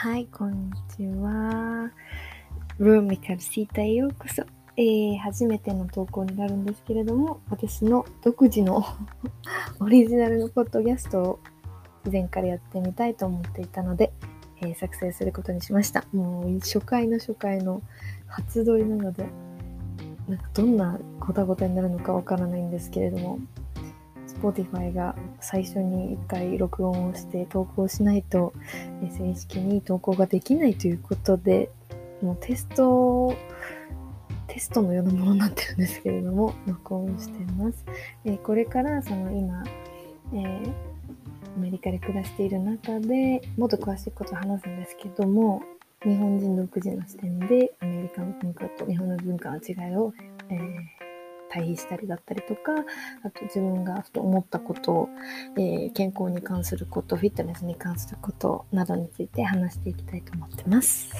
[0.00, 1.90] はい、こんにちは。
[2.78, 4.44] ルーミカルシータへようこそ。
[4.76, 8.84] えー、初めての投稿になるんですけれども、私の独自の
[9.80, 11.40] オリジナルのポッドキャストを
[12.06, 14.12] 以前からやってみたいと思っていたので、
[14.60, 16.04] えー、作成することにしました。
[16.12, 17.82] もう初回の初回の
[18.28, 19.26] 初撮りなので、
[20.28, 23.40] なんかどんなごたごたになるのかわからないんですけれども、
[24.40, 28.52] Spotify が最初に1回録音をして投稿しないと
[29.00, 31.70] 正式に投稿ができないということで
[32.22, 33.34] もうテスト
[34.46, 37.84] テストのようなものになってるんですけれども 録音してます、
[38.24, 39.62] え、これからその今、
[40.32, 40.72] えー、
[41.56, 45.62] アメリカで暮らしている中でもっと詳しいことを話すんですけども
[46.02, 50.12] 日本人独自の視点でアメリカの文化と日本の文化の違いを、
[50.48, 51.07] えー
[51.48, 52.72] 対比したりだったりとか、
[53.22, 55.08] あと自分がふと思ったことを、
[55.56, 61.10] えー、健康に関すること、フィットネスに関することなどについて話していきたいと思ってます。